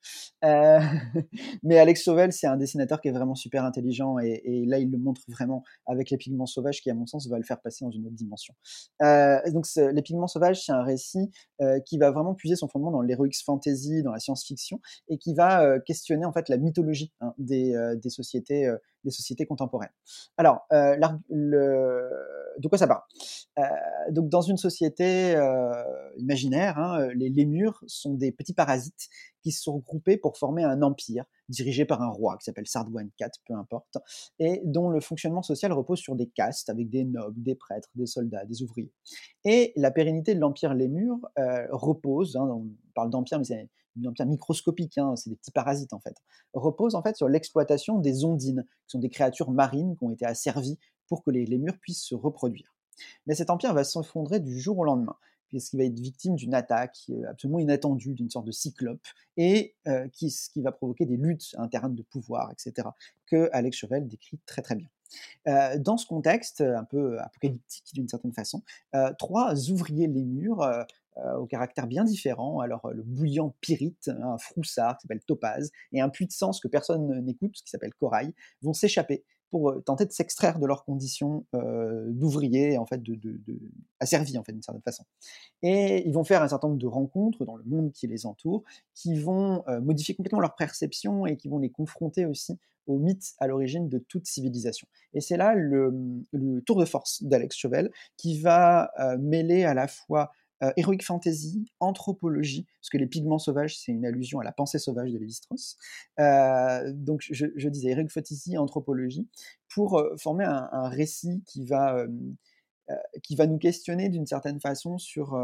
Euh, 0.44 0.80
mais 1.62 1.78
Alex 1.78 2.04
Sauvel, 2.04 2.32
c'est 2.32 2.46
un 2.46 2.56
dessinateur 2.56 3.00
qui 3.00 3.08
est 3.08 3.12
vraiment 3.12 3.34
super 3.34 3.64
intelligent 3.64 4.18
et, 4.18 4.64
là, 4.66 4.78
il 4.78 4.90
le 4.90 4.98
montre 4.98 5.22
vraiment 5.28 5.62
avec 5.86 6.10
Les 6.10 6.16
Pigments 6.16 6.46
Sauvages 6.46 6.80
qui, 6.80 6.90
à 6.90 6.94
mon 6.94 7.06
sens, 7.06 7.28
va 7.28 7.38
le 7.38 7.44
faire 7.44 7.60
passer 7.60 7.84
dans 7.84 7.90
une 7.90 8.06
autre 8.06 8.16
dimension. 8.16 8.54
Euh, 9.02 9.38
donc, 9.52 9.66
Les 9.76 10.02
Pigments 10.02 10.26
Sauvages, 10.26 10.64
c'est 10.64 10.72
un 10.72 10.82
récit 10.82 11.30
euh, 11.60 11.80
qui 11.80 11.98
va 11.98 12.12
vraiment 12.12 12.34
puiser 12.34 12.54
son 12.54 12.68
fondement 12.68 12.92
dans 12.92 13.00
l'heroic 13.00 13.30
fantasy, 13.44 14.02
dans 14.02 14.12
la 14.12 14.20
science-fiction 14.20 14.80
et 15.08 15.18
qui 15.18 15.34
va 15.34 15.62
euh, 15.64 15.80
questionner 15.80 16.24
en 16.24 16.32
fait 16.32 16.48
la 16.48 16.56
mythologie 16.56 17.12
hein, 17.20 17.34
euh, 17.50 17.96
des, 17.96 18.10
sociétés 18.10 18.70
sociétés 19.10 19.46
contemporaines. 19.46 19.92
Alors, 20.36 20.66
euh, 20.72 20.96
de 22.58 22.68
quoi 22.68 22.78
ça 22.78 22.86
parle? 22.86 23.02
Euh, 23.58 23.62
Donc, 24.10 24.28
dans 24.28 24.42
une 24.42 24.56
société 24.56 25.36
euh, 25.36 25.82
imaginaire, 26.16 26.78
hein, 26.78 27.08
les 27.14 27.28
lémurs 27.30 27.82
sont 27.86 28.14
des 28.14 28.32
petits 28.32 28.54
parasites 28.54 29.08
qui 29.42 29.52
se 29.52 29.62
sont 29.62 29.76
regroupés 29.76 30.16
pour 30.16 30.36
former 30.36 30.64
un 30.64 30.82
empire 30.82 31.24
dirigé 31.48 31.84
par 31.84 32.02
un 32.02 32.08
roi 32.08 32.36
qui 32.38 32.44
s'appelle 32.44 32.66
Sardouane 32.66 33.10
IV, 33.20 33.28
peu 33.46 33.54
importe, 33.54 33.98
et 34.38 34.60
dont 34.64 34.90
le 34.90 35.00
fonctionnement 35.00 35.42
social 35.42 35.72
repose 35.72 35.98
sur 35.98 36.14
des 36.14 36.28
castes 36.28 36.68
avec 36.68 36.90
des 36.90 37.04
nobles, 37.04 37.42
des 37.42 37.54
prêtres, 37.54 37.88
des 37.94 38.06
soldats, 38.06 38.44
des 38.44 38.62
ouvriers. 38.62 38.92
Et 39.44 39.72
la 39.76 39.90
pérennité 39.90 40.34
de 40.34 40.40
l'empire 40.40 40.74
lémur 40.74 41.16
euh, 41.38 41.66
repose, 41.70 42.36
hein, 42.36 42.48
on 42.50 42.68
parle 42.94 43.10
d'empire, 43.10 43.38
mais 43.38 43.44
c'est 43.44 43.68
un 44.04 44.08
empire 44.08 44.26
microscopique, 44.26 44.98
hein, 44.98 45.16
c'est 45.16 45.30
des 45.30 45.36
petits 45.36 45.50
parasites 45.50 45.92
en 45.92 46.00
fait, 46.00 46.14
repose 46.52 46.94
en 46.94 47.02
fait 47.02 47.16
sur 47.16 47.28
l'exploitation 47.28 47.98
des 47.98 48.24
ondines, 48.24 48.64
qui 48.86 48.92
sont 48.92 48.98
des 48.98 49.10
créatures 49.10 49.50
marines 49.50 49.96
qui 49.96 50.04
ont 50.04 50.10
été 50.10 50.26
asservies 50.26 50.78
pour 51.08 51.22
que 51.22 51.30
les 51.30 51.46
lémurs 51.46 51.78
puissent 51.80 52.04
se 52.04 52.14
reproduire. 52.14 52.74
Mais 53.26 53.34
cet 53.34 53.50
empire 53.50 53.74
va 53.74 53.84
s'effondrer 53.84 54.40
du 54.40 54.58
jour 54.58 54.78
au 54.78 54.84
lendemain 54.84 55.16
puisqu'il 55.48 55.78
va 55.78 55.84
être 55.84 55.98
victime 55.98 56.36
d'une 56.36 56.54
attaque 56.54 57.10
absolument 57.28 57.58
inattendue, 57.58 58.14
d'une 58.14 58.30
sorte 58.30 58.46
de 58.46 58.52
cyclope, 58.52 59.06
et 59.36 59.74
euh, 59.86 60.08
qui, 60.08 60.32
va 60.56 60.72
provoquer 60.72 61.06
des 61.06 61.16
luttes 61.16 61.54
internes 61.58 61.94
de 61.94 62.02
pouvoir, 62.02 62.50
etc., 62.52 62.88
que 63.26 63.48
Alex 63.52 63.76
Chevel 63.76 64.06
décrit 64.06 64.38
très 64.46 64.62
très 64.62 64.74
bien. 64.74 64.88
Euh, 65.46 65.78
dans 65.78 65.96
ce 65.96 66.06
contexte 66.06 66.60
un 66.60 66.84
peu 66.84 67.18
apocalyptique 67.20 67.94
d'une 67.94 68.08
certaine 68.08 68.32
façon, 68.32 68.62
euh, 68.94 69.12
trois 69.18 69.70
ouvriers 69.70 70.08
euh, 70.08 71.34
au 71.36 71.46
caractère 71.46 71.86
bien 71.86 72.04
différent, 72.04 72.60
alors 72.60 72.90
le 72.92 73.02
bouillant 73.02 73.54
Pyrite, 73.60 74.08
un 74.08 74.38
froussard 74.38 74.96
qui 74.96 75.02
s'appelle 75.02 75.22
Topaz, 75.26 75.70
et 75.92 76.00
un 76.00 76.08
puits 76.08 76.26
de 76.26 76.32
sens 76.32 76.60
que 76.60 76.68
personne 76.68 77.24
n'écoute, 77.24 77.52
qui 77.52 77.70
s'appelle 77.70 77.94
Corail, 77.94 78.32
vont 78.62 78.72
s'échapper 78.72 79.24
pour 79.50 79.82
tenter 79.84 80.04
de 80.04 80.12
s'extraire 80.12 80.58
de 80.58 80.66
leurs 80.66 80.84
conditions 80.84 81.44
d'ouvriers, 81.52 82.78
en 82.78 82.86
fait, 82.86 83.02
de, 83.02 83.14
de, 83.14 83.58
asservis, 84.00 84.38
en 84.38 84.44
fait, 84.44 84.52
d'une 84.52 84.62
certaine 84.62 84.82
façon. 84.82 85.04
Et 85.62 86.06
ils 86.06 86.12
vont 86.12 86.24
faire 86.24 86.42
un 86.42 86.48
certain 86.48 86.68
nombre 86.68 86.80
de 86.80 86.86
rencontres 86.86 87.44
dans 87.44 87.56
le 87.56 87.64
monde 87.64 87.92
qui 87.92 88.06
les 88.06 88.26
entoure, 88.26 88.62
qui 88.94 89.18
vont 89.18 89.64
modifier 89.82 90.14
complètement 90.14 90.40
leur 90.40 90.54
perception 90.54 91.26
et 91.26 91.36
qui 91.36 91.48
vont 91.48 91.58
les 91.58 91.70
confronter 91.70 92.26
aussi 92.26 92.58
au 92.86 92.98
mythe 92.98 93.34
à 93.38 93.46
l'origine 93.46 93.88
de 93.88 93.98
toute 93.98 94.26
civilisation. 94.26 94.88
Et 95.14 95.20
c'est 95.20 95.36
là 95.36 95.54
le, 95.54 95.92
tour 96.66 96.76
de 96.76 96.84
force 96.84 97.22
d'Alex 97.22 97.56
Chauvel, 97.56 97.90
qui 98.16 98.40
va 98.40 98.90
mêler 99.18 99.64
à 99.64 99.74
la 99.74 99.88
fois 99.88 100.32
euh, 100.62 100.72
Heroic 100.76 101.02
Fantasy, 101.02 101.64
anthropologie, 101.80 102.66
parce 102.80 102.90
que 102.90 102.98
les 102.98 103.06
pigments 103.06 103.38
sauvages, 103.38 103.78
c'est 103.78 103.92
une 103.92 104.04
allusion 104.04 104.40
à 104.40 104.44
la 104.44 104.52
pensée 104.52 104.78
sauvage 104.78 105.12
de 105.12 105.18
Lévi-Strauss. 105.18 105.76
Euh, 106.18 106.92
donc 106.92 107.22
je, 107.30 107.68
disais 107.68 107.90
Heroic 107.90 108.08
Fantasy, 108.08 108.58
anthropologie, 108.58 109.28
pour 109.72 109.98
euh, 109.98 110.16
former 110.16 110.44
un, 110.44 110.88
récit 110.88 111.42
qui 111.46 111.64
va 111.64 112.06
qui 113.22 113.36
va 113.36 113.46
nous 113.46 113.58
questionner 113.58 114.08
d'une 114.08 114.26
certaine 114.26 114.60
façon 114.60 114.96
sur, 114.96 115.38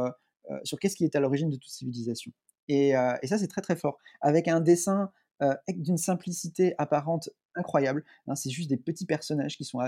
sur 0.63 0.79
qu'est-ce 0.79 0.97
qui 0.97 1.05
est 1.05 1.15
à 1.15 1.21
l'origine 1.21 1.51
de 1.51 1.57
toute 1.57 1.69
civilisation. 1.69 2.33
Et, 2.69 2.93
et 2.93 3.27
ça, 3.27 3.37
c'est 3.37 3.49
très 3.49 3.61
très 3.61 3.77
fort. 3.77 3.99
Avec 4.23 4.49
un 4.49 4.61
dessin 4.61 5.13
d'une 5.69 5.99
simplicité 5.99 6.75
apparente 6.79 7.29
incroyable. 7.55 8.03
Hein, 8.27 8.35
c'est 8.35 8.49
juste 8.49 8.71
des 8.71 8.79
petits 8.79 9.05
personnages 9.05 9.59
qui 9.59 9.65
sont, 9.65 9.81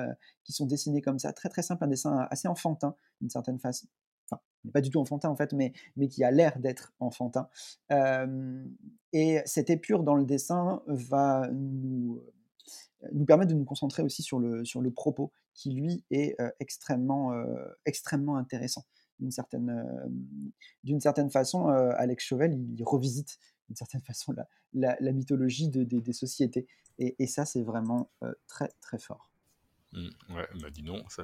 qui 0.45 0.52
sont 0.52 0.66
dessinés 0.66 1.00
comme 1.00 1.18
ça, 1.18 1.33
très 1.33 1.49
très 1.49 1.62
simple, 1.62 1.83
un 1.85 1.88
dessin 1.88 2.26
assez 2.30 2.47
enfantin 2.47 2.95
d'une 3.23 3.30
certaine 3.30 3.59
façon. 3.59 3.87
Pas 4.73 4.80
du 4.80 4.90
tout 4.90 5.00
enfantin 5.00 5.28
en 5.28 5.37
fait, 5.37 5.52
mais, 5.52 5.73
mais 5.96 6.08
qui 6.08 6.25
a 6.25 6.30
l'air 6.30 6.58
d'être 6.58 6.92
enfantin. 7.00 7.49
et 9.12 9.40
cette 9.44 9.70
épure 9.70 10.02
dans 10.02 10.14
le 10.14 10.25
dessin 10.25 10.82
va 10.87 11.49
nous, 11.52 12.23
nous 13.12 13.25
permettre 13.25 13.52
de 13.52 13.58
nous 13.58 13.64
concentrer 13.64 14.02
aussi 14.02 14.23
sur 14.23 14.38
le, 14.38 14.64
sur 14.64 14.80
le 14.80 14.90
propos, 14.90 15.32
qui 15.54 15.70
lui 15.73 16.04
est 16.11 16.37
extrêmement, 16.61 17.32
extrêmement 17.85 18.37
intéressant. 18.37 18.85
D'une 19.18 19.30
certaine, 19.30 19.85
d'une 20.85 21.00
certaine 21.00 21.30
façon, 21.30 21.68
Alex 21.68 22.25
Chauvel, 22.25 22.52
il 22.54 22.82
revisite 22.85 23.38
d'une 23.68 23.76
certaine 23.76 24.02
façon 24.06 24.35
la, 24.75 24.96
la, 25.00 25.12
mythologie 25.12 25.68
de, 25.68 25.82
des 25.85 26.12
sociétés. 26.12 26.66
Et 26.99 27.26
ça, 27.26 27.44
c'est 27.44 27.62
vraiment 27.62 28.11
très, 28.46 28.68
très 28.80 28.99
fort. 28.99 29.30
Mmh, 29.93 30.09
ouais, 30.35 30.49
m'a 30.61 30.71
dit 30.71 30.83
non. 30.83 31.02
Ça, 31.09 31.23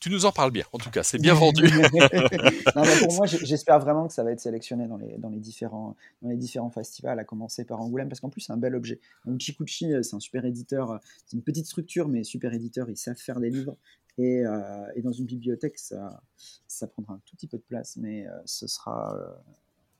Tu 0.00 0.10
nous 0.10 0.24
en 0.24 0.32
parles 0.32 0.50
bien, 0.50 0.64
en 0.72 0.78
tout 0.78 0.90
cas, 0.90 1.02
c'est 1.02 1.18
bien 1.18 1.34
vendu. 1.34 1.64
non, 1.64 2.82
pour 3.00 3.12
moi, 3.16 3.26
j'espère 3.26 3.80
vraiment 3.80 4.06
que 4.06 4.14
ça 4.14 4.22
va 4.22 4.32
être 4.32 4.40
sélectionné 4.40 4.86
dans 4.86 4.96
les, 4.96 5.18
dans 5.18 5.28
les, 5.28 5.40
différents, 5.40 5.96
dans 6.22 6.30
les 6.30 6.36
différents 6.36 6.70
festivals, 6.70 7.18
à 7.18 7.24
commencer 7.24 7.64
par 7.64 7.80
Angoulême, 7.80 8.08
parce 8.08 8.20
qu'en 8.20 8.30
plus, 8.30 8.40
c'est 8.42 8.52
un 8.52 8.56
bel 8.56 8.74
objet. 8.74 9.00
Donc, 9.26 9.40
Chikuchi, 9.40 9.92
c'est 10.02 10.14
un 10.14 10.20
super 10.20 10.44
éditeur, 10.44 11.00
c'est 11.26 11.36
une 11.36 11.42
petite 11.42 11.66
structure, 11.66 12.08
mais 12.08 12.24
super 12.24 12.52
éditeur, 12.54 12.88
ils 12.88 12.96
savent 12.96 13.16
faire 13.16 13.40
des 13.40 13.50
livres. 13.50 13.76
Et, 14.18 14.44
euh, 14.44 14.92
et 14.94 15.02
dans 15.02 15.12
une 15.12 15.24
bibliothèque, 15.24 15.78
ça, 15.78 16.22
ça 16.66 16.86
prendra 16.86 17.14
un 17.14 17.20
tout 17.24 17.36
petit 17.36 17.46
peu 17.46 17.56
de 17.56 17.62
place, 17.62 17.96
mais 17.96 18.26
euh, 18.26 18.40
ce, 18.44 18.66
sera, 18.66 19.16
euh, 19.16 19.34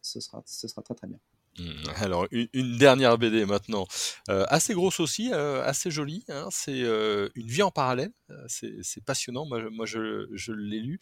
ce, 0.03 0.21
sera, 0.21 0.43
ce 0.45 0.69
sera 0.69 0.83
très 0.83 0.95
très 0.95 1.07
bien. 1.07 1.19
Mmh, 1.59 1.91
alors, 2.01 2.27
une, 2.31 2.79
dernière 2.79 3.19
BD 3.19 3.45
maintenant, 3.45 3.87
euh, 4.31 4.45
assez 4.49 4.73
grosse 4.75 5.01
aussi, 5.01 5.31
euh, 5.33 5.63
assez 5.65 5.91
jolie. 5.91 6.25
Hein, 6.29 6.49
c'est 6.51 6.83
euh, 6.83 7.29
Une 7.35 7.47
vie 7.47 7.63
en 7.63 7.71
parallèle. 7.71 8.13
c'est 8.47 9.05
passionnant. 9.05 9.45
Moi, 9.47 9.61
moi 9.71 9.87
je, 9.87 10.29
je 10.33 10.53
l'ai 10.53 10.81
lu. 10.81 10.99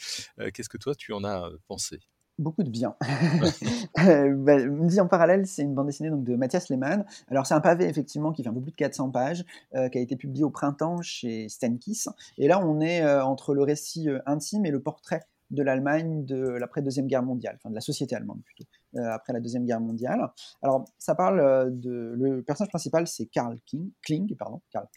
Qu'est-ce 0.53 0.69
que 0.69 0.79
toi, 0.79 0.95
tu 0.95 1.13
en 1.13 1.25
as 1.25 1.51
pensé? 1.69 2.01
Beaucoup 2.39 2.63
de 2.63 2.71
bien. 2.71 2.97
Bah, 3.97 4.59
une 4.59 4.89
vie 4.89 5.01
en 5.01 5.09
parallèle, 5.09 5.47
c'est 5.47 5.63
une 5.63 5.75
bande 5.75 5.87
dessinée 5.87 6.09
donc, 6.09 6.25
de 6.25 6.35
Mathias 6.35 6.71
Lehmann. 6.71 7.05
Alors, 7.29 7.47
c'est 7.47 7.55
un 7.55 7.61
pavé, 7.61 7.85
effectivement, 7.85 8.33
qui 8.33 8.43
fait 8.43 8.49
un 8.49 8.55
peu 8.55 8.63
plus 8.63 8.71
de 8.71 8.77
400 8.77 9.11
pages, 9.11 9.45
qui 9.73 9.99
a 9.99 10.01
été 10.01 10.17
publié 10.17 10.43
au 10.43 10.51
printemps 10.51 11.03
chez 11.03 11.49
Stenkiss. 11.49 12.09
Et 12.39 12.49
là, 12.49 12.65
on 12.65 12.81
est 12.81 13.07
entre 13.21 13.55
le 13.55 13.63
récit 13.63 14.09
intime 14.27 14.65
et 14.65 14.71
le 14.71 14.81
portrait 14.81 15.21
de 15.51 15.63
l'Allemagne 15.63 16.25
de 16.25 16.39
l'après-deuxième 16.39 17.07
guerre 17.07 17.23
mondiale, 17.23 17.57
enfin 17.57 17.71
de 17.71 17.75
la 17.75 17.81
société 17.81 18.15
allemande 18.15 18.41
plutôt. 18.45 18.65
Euh, 18.97 19.09
après 19.13 19.33
la 19.33 19.39
Deuxième 19.39 19.65
Guerre 19.65 19.81
mondiale. 19.81 20.33
Alors, 20.63 20.85
ça 20.99 21.15
parle 21.15 21.39
euh, 21.39 21.71
de... 21.71 22.17
Le 22.19 22.43
personnage 22.43 22.71
principal, 22.71 23.07
c'est 23.07 23.27
Karl 23.27 23.57
King, 23.65 23.93
Kling, 24.03 24.35
pardon, 24.37 24.61
Karl 24.73 24.89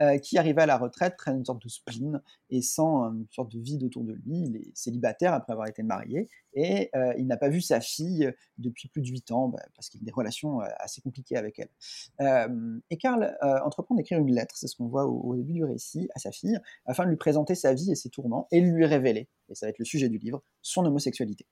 euh, 0.00 0.16
qui 0.18 0.38
arrivé 0.38 0.62
à 0.62 0.66
la 0.66 0.78
retraite 0.78 1.16
traîne 1.18 1.36
une 1.36 1.44
sorte 1.44 1.62
de 1.62 1.68
spleen 1.68 2.22
et 2.48 2.62
sent 2.62 2.80
une 2.80 3.26
sorte 3.30 3.52
de 3.52 3.60
vide 3.60 3.84
autour 3.84 4.04
de 4.04 4.14
lui. 4.14 4.44
Il 4.46 4.56
est 4.56 4.70
célibataire 4.74 5.34
après 5.34 5.52
avoir 5.52 5.68
été 5.68 5.82
marié 5.82 6.28
et 6.60 6.90
il 7.16 7.28
n'a 7.28 7.36
pas 7.36 7.48
vu 7.48 7.60
sa 7.60 7.80
fille 7.80 8.32
depuis 8.58 8.88
plus 8.88 9.00
de 9.00 9.06
huit 9.06 9.30
ans 9.30 9.46
bah, 9.48 9.62
parce 9.76 9.88
qu'il 9.88 10.00
a 10.00 10.04
des 10.04 10.10
relations 10.10 10.58
assez 10.78 11.00
compliquées 11.00 11.36
avec 11.36 11.60
elle. 11.60 12.80
et 12.90 12.96
Karl 12.96 13.36
entreprend 13.64 13.94
d'écrire 13.94 14.18
une 14.18 14.34
lettre, 14.34 14.56
c'est 14.56 14.66
ce 14.66 14.74
qu'on 14.74 14.88
voit 14.88 15.06
au, 15.06 15.36
début 15.36 15.52
du 15.52 15.64
récit, 15.64 16.08
à 16.16 16.18
sa 16.18 16.32
fille, 16.32 16.58
afin 16.84 17.04
de 17.04 17.10
lui 17.10 17.16
présenter 17.16 17.54
sa 17.54 17.74
vie 17.74 17.92
et 17.92 17.94
ses 17.94 18.10
tourments 18.10 18.48
et 18.50 18.60
lui 18.60 18.84
révéler, 18.84 19.28
et 19.48 19.54
ça 19.54 19.66
va 19.66 19.70
être 19.70 19.78
le 19.78 19.84
sujet 19.84 20.08
du 20.08 20.18
livre, 20.18 20.42
son 20.60 20.84
homosexualité. 20.84 21.46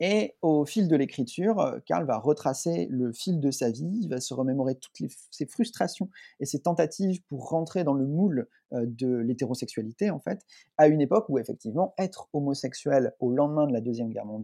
Et 0.00 0.34
au 0.40 0.64
fil 0.64 0.88
de 0.88 0.96
l'écriture, 0.96 1.78
Karl 1.84 2.06
va 2.06 2.16
retracer 2.16 2.86
le 2.90 3.12
fil 3.12 3.40
de 3.40 3.50
sa 3.50 3.70
vie, 3.70 4.00
il 4.00 4.08
va 4.08 4.20
se 4.20 4.32
remémorer 4.32 4.76
toutes 4.76 5.10
ses 5.30 5.46
frustrations 5.46 6.08
et 6.40 6.46
ses 6.46 6.60
tentatives 6.60 7.20
pour 7.24 7.50
rentrer 7.50 7.84
dans 7.84 7.94
le 7.94 8.06
moule 8.06 8.48
de 8.72 9.16
l'hétérosexualité, 9.16 10.10
en 10.10 10.20
fait, 10.20 10.44
à 10.78 10.88
une 10.88 11.00
époque 11.00 11.28
où 11.28 11.38
effectivement 11.38 11.94
être 11.98 12.28
homosexuel 12.32 13.12
au 13.20 13.30
lendemain 13.30 13.66
de 13.66 13.72
la 13.72 13.80
Deuxième 13.80 14.10
Guerre 14.10 14.26
mondiale 14.26 14.37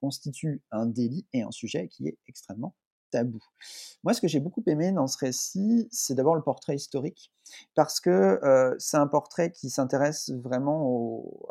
constitue 0.00 0.62
un 0.70 0.86
délit 0.86 1.26
et 1.32 1.42
un 1.42 1.50
sujet 1.50 1.88
qui 1.88 2.08
est 2.08 2.18
extrêmement 2.28 2.74
tabou. 3.10 3.38
Moi, 4.04 4.14
ce 4.14 4.20
que 4.20 4.28
j'ai 4.28 4.40
beaucoup 4.40 4.62
aimé 4.66 4.92
dans 4.92 5.06
ce 5.06 5.18
récit, 5.18 5.88
c'est 5.90 6.14
d'abord 6.14 6.34
le 6.34 6.42
portrait 6.42 6.76
historique, 6.76 7.32
parce 7.74 8.00
que 8.00 8.40
c'est 8.78 8.96
un 8.96 9.06
portrait 9.06 9.52
qui 9.52 9.70
s'intéresse 9.70 10.30
vraiment 10.30 10.82
au, 10.84 11.48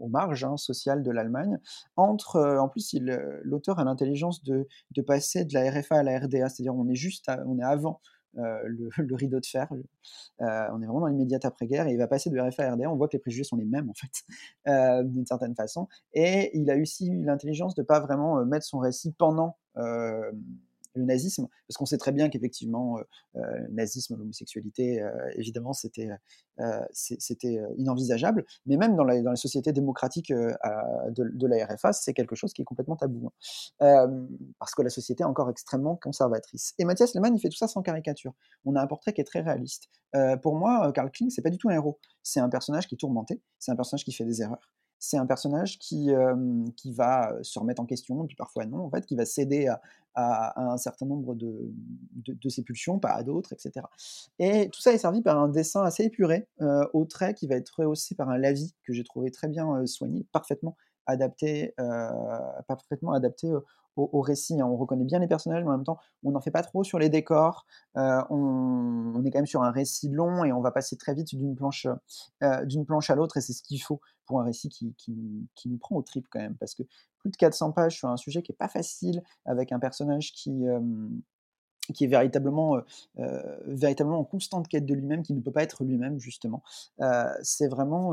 aux 0.00 0.08
marges 0.08 0.44
hein, 0.44 0.56
sociales 0.56 1.02
de 1.02 1.10
l'Allemagne. 1.10 1.58
Entre, 1.96 2.40
en 2.58 2.68
plus, 2.68 2.94
l'auteur 3.42 3.78
a 3.78 3.84
l'intelligence 3.84 4.42
de, 4.42 4.66
de, 4.92 5.02
passer 5.02 5.44
de 5.44 5.54
la 5.54 5.70
RFA 5.70 5.96
à 5.96 6.02
la 6.02 6.18
RDA, 6.18 6.48
c'est-à-dire 6.48 6.74
on 6.74 6.88
est 6.88 6.94
juste, 6.94 7.30
on 7.46 7.58
est 7.58 7.64
avant 7.64 8.00
le, 8.34 9.14
rideau 9.14 9.40
de 9.40 9.46
fer. 9.46 9.68
on 9.70 10.82
est 10.82 10.86
vraiment 10.86 11.00
dans 11.00 11.06
l'immédiate 11.06 11.44
après-guerre 11.44 11.86
et 11.88 11.92
il 11.92 11.98
va 11.98 12.06
passer 12.06 12.30
de 12.30 12.38
RFA 12.38 12.72
à. 12.72 12.76
On 12.76 12.96
voit 12.96 13.08
que 13.08 13.16
les 13.16 13.20
préjugés 13.20 13.44
sont 13.44 13.56
les 13.56 13.64
mêmes 13.64 13.90
en 13.90 13.94
fait, 13.94 14.24
d'une 15.04 15.26
certaine 15.26 15.54
façon. 15.54 15.88
Et 16.12 16.56
il 16.58 16.70
a 16.70 16.76
aussi 16.76 17.08
eu 17.08 17.24
l'intelligence 17.24 17.74
de 17.74 17.82
ne 17.82 17.86
pas 17.86 18.00
vraiment 18.00 18.44
mettre 18.44 18.66
son 18.66 18.78
récit 18.78 19.12
pendant 19.12 19.56
le 20.94 21.04
nazisme, 21.04 21.46
parce 21.68 21.76
qu'on 21.76 21.86
sait 21.86 21.98
très 21.98 22.12
bien 22.12 22.28
qu'effectivement, 22.28 22.98
euh, 22.98 23.02
euh, 23.36 23.58
le 23.60 23.74
nazisme, 23.74 24.16
l'homosexualité, 24.16 25.02
euh, 25.02 25.10
évidemment, 25.34 25.72
c'était 25.72 26.08
c'était 26.92 27.58
inenvisageable, 27.78 28.44
mais 28.66 28.76
même 28.76 28.94
dans 28.94 29.04
la, 29.04 29.22
dans 29.22 29.30
les 29.30 29.36
sociétés 29.36 29.72
démocratiques 29.72 30.30
de, 30.30 31.46
la 31.46 31.64
RFA, 31.64 31.94
c'est 31.94 32.12
quelque 32.12 32.34
chose 32.34 32.52
qui 32.52 32.60
est 32.60 32.66
complètement 32.66 32.96
tabou, 32.96 33.30
hein. 33.80 34.28
parce 34.58 34.74
que 34.74 34.82
la 34.82 34.90
société 34.90 35.22
est 35.22 35.26
encore 35.26 35.48
extrêmement 35.48 35.96
conservatrice. 35.96 36.74
Et 36.78 36.84
Mathias 36.84 37.14
Lehmann, 37.14 37.34
il 37.34 37.40
fait 37.40 37.48
tout 37.48 37.56
ça 37.56 37.66
sans 37.66 37.80
caricature. 37.80 38.34
On 38.66 38.76
a 38.76 38.82
un 38.82 38.86
portrait 38.86 39.14
qui 39.14 39.22
est 39.22 39.24
très 39.24 39.40
réaliste. 39.40 39.88
pour 40.42 40.54
moi, 40.54 40.92
Karl 40.92 41.10
Kling, 41.10 41.30
c'est 41.30 41.40
pas 41.40 41.48
du 41.48 41.56
tout 41.56 41.70
un 41.70 41.74
héros. 41.74 41.98
C'est 42.22 42.40
un 42.40 42.50
personnage 42.50 42.86
qui 42.86 42.94
est 42.94 42.98
tourmenté, 42.98 43.40
c'est 43.58 43.72
un 43.72 43.76
personnage 43.76 44.04
qui 44.04 44.12
fait 44.12 44.26
des 44.26 44.42
erreurs 44.42 44.70
c'est 45.00 45.16
un 45.16 45.26
personnage 45.26 45.78
qui, 45.78 46.10
qui 46.76 46.92
va 46.92 47.34
se 47.42 47.58
remettre 47.58 47.80
en 47.80 47.86
question, 47.86 48.24
puis 48.26 48.36
parfois 48.36 48.66
non, 48.66 48.84
en 48.84 48.90
fait, 48.90 49.06
qui 49.06 49.16
va 49.16 49.24
céder 49.24 49.66
à, 50.14 50.72
un 50.72 50.76
certain 50.76 51.06
nombre 51.06 51.34
de, 51.34 51.72
de, 52.26 52.48
ses 52.48 52.62
pulsions, 52.62 52.98
pas 52.98 53.12
à 53.12 53.22
d'autres, 53.22 53.52
etc. 53.52 53.86
Et 54.38 54.68
tout 54.68 54.80
ça 54.80 54.92
est 54.92 54.98
servi 54.98 55.22
par 55.22 55.38
un 55.40 55.48
dessin 55.48 55.82
assez 55.82 56.04
épuré, 56.04 56.46
au 56.92 57.06
trait 57.06 57.32
qui 57.32 57.46
va 57.46 57.56
être 57.56 57.70
rehaussé 57.78 58.14
par 58.14 58.28
un 58.28 58.36
lavis 58.36 58.74
que 58.84 58.92
j'ai 58.92 59.04
trouvé 59.04 59.30
très 59.30 59.48
bien 59.48 59.86
soigné, 59.86 60.26
parfaitement 60.32 60.76
adapté, 61.06 61.74
parfaitement 62.68 63.12
adapté 63.12 63.50
au, 63.96 64.20
récit. 64.20 64.60
Hein. 64.60 64.66
On 64.66 64.76
reconnaît 64.76 65.04
bien 65.04 65.18
les 65.18 65.28
personnages, 65.28 65.62
mais 65.64 65.70
en 65.70 65.76
même 65.76 65.84
temps, 65.84 65.98
on 66.24 66.32
n'en 66.32 66.40
fait 66.40 66.50
pas 66.50 66.62
trop 66.62 66.84
sur 66.84 66.98
les 66.98 67.08
décors. 67.08 67.66
on, 67.94 69.22
est 69.24 69.30
quand 69.30 69.38
même 69.38 69.46
sur 69.46 69.62
un 69.62 69.70
récit 69.70 70.08
long 70.08 70.44
et 70.44 70.52
on 70.52 70.60
va 70.60 70.70
passer 70.70 70.96
très 70.96 71.14
vite 71.14 71.34
d'une 71.34 71.54
planche, 71.54 71.86
planche 72.86 73.10
à 73.10 73.14
l'autre, 73.14 73.36
et 73.36 73.40
c'est 73.40 73.52
ce 73.52 73.62
qu'il 73.62 73.82
faut 73.82 74.00
pour 74.26 74.40
un 74.40 74.44
récit 74.44 74.68
qui, 74.68 74.94
nous 75.66 75.78
prend 75.78 75.96
au 75.96 76.02
trip 76.02 76.26
quand 76.30 76.40
même, 76.40 76.56
parce 76.56 76.74
que 76.74 76.82
plus 77.18 77.30
de 77.30 77.36
400 77.36 77.72
pages 77.72 77.96
sur 77.96 78.08
un 78.08 78.16
sujet 78.16 78.42
qui 78.42 78.52
est 78.52 78.56
pas 78.56 78.68
facile, 78.68 79.22
avec 79.44 79.72
un 79.72 79.78
personnage 79.78 80.32
qui 80.32 80.64
qui 81.92 82.04
est 82.04 82.08
véritablement, 82.08 82.80
véritablement 83.66 84.20
en 84.20 84.24
constante 84.24 84.68
quête 84.68 84.86
de 84.86 84.94
lui-même, 84.94 85.22
qui 85.22 85.34
ne 85.34 85.40
peut 85.40 85.52
pas 85.52 85.62
être 85.62 85.84
lui-même 85.84 86.18
justement. 86.18 86.62
c'est 87.42 87.68
vraiment, 87.68 88.12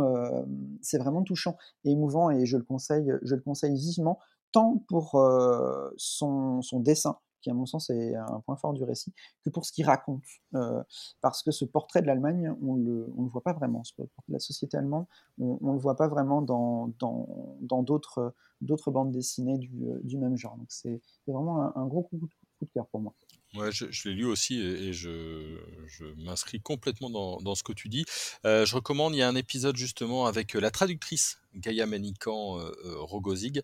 vraiment 0.93 1.23
touchant 1.23 1.57
et 1.83 1.91
émouvant 1.91 2.29
et 2.29 2.45
je 2.45 2.57
le 2.57 2.63
conseille, 2.63 3.13
je 3.21 3.35
le 3.35 3.41
conseille 3.41 3.75
vivement 3.75 4.19
tant 4.57 4.83
pour 4.87 5.11
son, 5.97 6.61
dessin, 6.79 7.17
qui 7.41 7.51
à 7.51 7.53
mon 7.53 7.67
sens 7.67 7.91
est 7.91 8.15
un 8.15 8.41
point 8.45 8.55
fort 8.55 8.73
du 8.73 8.83
récit, 8.83 9.13
que 9.43 9.51
pour 9.51 9.65
ce 9.65 9.71
qu'il 9.71 9.85
raconte. 9.85 10.23
parce 11.21 11.43
que 11.43 11.51
ce 11.51 11.63
portrait 11.63 12.01
de 12.01 12.07
l'Allemagne, 12.07 12.55
on 12.63 12.75
ne 12.75 12.83
le, 12.83 13.13
voit 13.29 13.43
pas 13.43 13.53
vraiment, 13.53 13.83
la 14.27 14.39
société 14.39 14.77
allemande, 14.77 15.05
on 15.39 15.59
ne 15.61 15.73
le 15.73 15.79
voit 15.79 15.95
pas 15.95 16.07
vraiment 16.07 16.41
dans 16.41 16.87
d'autres 16.87 17.53
dans, 17.61 17.83
d'autres 18.61 18.91
bandes 18.91 19.11
dessinées 19.11 19.59
du, 19.59 20.17
même 20.17 20.37
genre. 20.37 20.57
Donc 20.57 20.67
c'est 20.69 21.01
vraiment 21.27 21.61
un, 21.61 21.73
un 21.75 21.85
gros 21.85 22.01
coup, 22.01 22.17
coup 22.17 22.65
de 22.65 22.71
cœur 22.73 22.87
pour 22.87 23.01
moi. 23.01 23.13
Ouais, 23.57 23.71
je, 23.71 24.07
l'ai 24.07 24.13
lu 24.13 24.25
aussi 24.25 24.59
et, 24.59 24.93
je, 24.93 25.57
m'inscris 26.17 26.61
complètement 26.61 27.09
dans, 27.09 27.55
ce 27.55 27.63
que 27.63 27.73
tu 27.73 27.89
dis. 27.89 28.05
Euh, 28.45 28.65
je 28.65 28.75
recommande, 28.75 29.15
il 29.15 29.17
y 29.17 29.21
a 29.21 29.27
un 29.27 29.35
épisode 29.35 29.75
justement 29.75 30.27
avec 30.27 30.55
euh, 30.55 30.59
la 30.59 30.69
traductrice 30.69 31.39
Gaïa 31.55 31.87
Manikan 31.87 32.59
euh, 32.59 32.71
Rogozig 32.99 33.61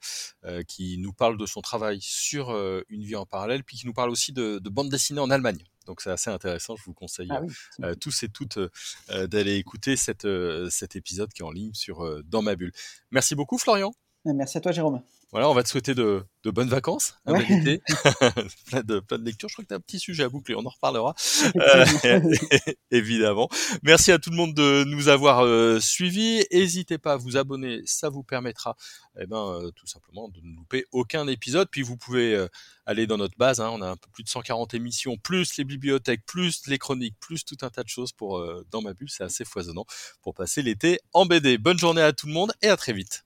qui 0.68 0.98
nous 0.98 1.14
parle 1.14 1.38
de 1.38 1.46
son 1.46 1.62
travail 1.62 2.00
sur 2.02 2.50
une 2.90 3.04
vie 3.04 3.16
en 3.16 3.26
parallèle, 3.26 3.64
puis 3.64 3.78
qui 3.78 3.86
nous 3.86 3.94
parle 3.94 4.10
aussi 4.10 4.34
de, 4.34 4.60
bande 4.60 4.90
dessinée 4.90 5.20
en 5.20 5.30
Allemagne. 5.30 5.64
Donc 5.86 6.02
c'est 6.02 6.10
assez 6.10 6.30
intéressant, 6.30 6.76
je 6.76 6.84
vous 6.86 6.94
conseille 6.94 7.30
ah 7.82 7.96
tous 7.96 8.24
et 8.24 8.30
toutes 8.30 8.58
d'aller 9.10 9.58
écouter 9.58 9.96
cette, 9.96 10.28
cet 10.70 10.96
épisode 10.96 11.32
qui 11.34 11.44
est 11.44 11.46
en 11.46 11.52
ligne 11.52 11.74
sur 11.74 12.24
Dans 12.24 12.42
ma 12.42 12.56
bulle. 12.56 12.72
Merci 13.12 13.36
beaucoup 13.36 13.60
Florian. 13.60 13.94
Merci 14.26 14.58
à 14.58 14.62
toi, 14.62 14.72
Jérôme. 14.72 15.02
Voilà, 15.32 15.50
on 15.50 15.56
va 15.56 15.64
te 15.64 15.70
souhaiter 15.70 15.96
de, 15.96 16.24
de 16.44 16.52
bonnes 16.52 16.70
vacances, 16.70 17.16
un 17.26 17.34
Ouais. 17.34 17.44
bel 17.44 17.60
été, 17.60 17.82
plein, 18.68 18.82
de, 18.84 19.00
plein 19.00 19.18
de 19.18 19.26
lectures. 19.26 19.50
Je 19.50 19.56
crois 19.56 19.64
que 19.64 19.70
tu 19.70 19.74
as 19.74 19.78
un 19.78 19.82
petit 19.82 19.98
sujet 19.98 20.24
à 20.24 20.30
boucler, 20.30 20.54
on 20.54 20.64
en 20.64 20.70
reparlera 20.70 21.16
euh, 21.56 21.86
évidemment. 22.92 23.50
Merci 23.82 24.12
à 24.12 24.20
tout 24.20 24.30
le 24.30 24.36
monde 24.36 24.54
de 24.54 24.84
nous 24.84 25.08
avoir 25.08 25.44
euh, 25.44 25.80
suivis. 25.80 26.46
N'hésitez 26.52 27.00
pas 27.00 27.14
à 27.14 27.18
vous 27.18 27.36
abonner, 27.36 27.82
ça 27.86 28.10
vous 28.10 28.22
permettra 28.22 28.78
eh 29.20 29.26
ben, 29.26 29.38
euh, 29.38 29.72
tout 29.72 29.88
simplement 29.88 30.30
de 30.30 30.40
ne 30.44 30.56
louper 30.56 30.86
aucun 30.92 31.28
épisode. 31.28 31.68
Puis 31.72 31.82
vous 31.82 31.98
pouvez 31.98 32.48
aller 32.86 33.08
dans 33.08 33.18
notre 33.18 33.38
base, 33.38 33.60
hein, 33.60 33.72
on 33.74 33.82
a 33.82 33.90
un 33.90 33.96
peu 33.98 34.10
plus 34.14 34.24
de 34.24 34.30
140 34.30 34.76
émissions, 34.76 35.18
plus 35.18 35.58
les 35.58 35.64
bibliothèques, 35.64 36.28
plus 36.28 36.62
les 36.68 36.78
chroniques, 36.78 37.16
plus 37.20 37.44
tout 37.44 37.58
un 37.64 37.72
tas 37.72 37.82
de 37.82 37.90
choses 37.90 38.12
pour 38.12 38.40
dans 38.70 38.84
ma 38.84 38.94
bulle, 38.94 39.10
c'est 39.10 39.24
assez 39.24 39.46
foisonnant 39.46 39.86
pour 40.22 40.36
passer 40.36 40.62
l'été 40.62 41.00
en 41.12 41.26
BD. 41.26 41.58
Bonne 41.58 41.80
journée 41.80 42.04
à 42.04 42.14
tout 42.14 42.28
le 42.28 42.34
monde 42.34 42.54
et 42.62 42.68
à 42.68 42.78
très 42.78 42.94
vite. 42.94 43.26